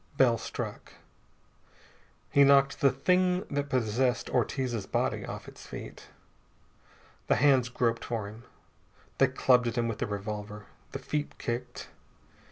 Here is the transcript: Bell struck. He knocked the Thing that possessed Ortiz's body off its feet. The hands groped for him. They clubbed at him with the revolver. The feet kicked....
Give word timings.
Bell 0.17 0.39
struck. 0.39 0.93
He 2.31 2.43
knocked 2.43 2.81
the 2.81 2.89
Thing 2.89 3.43
that 3.51 3.69
possessed 3.69 4.31
Ortiz's 4.31 4.87
body 4.87 5.27
off 5.27 5.47
its 5.47 5.67
feet. 5.67 6.07
The 7.27 7.35
hands 7.35 7.69
groped 7.69 8.03
for 8.05 8.27
him. 8.27 8.43
They 9.19 9.27
clubbed 9.27 9.67
at 9.67 9.77
him 9.77 9.87
with 9.87 9.99
the 9.99 10.07
revolver. 10.07 10.65
The 10.91 10.97
feet 10.97 11.37
kicked.... 11.37 11.89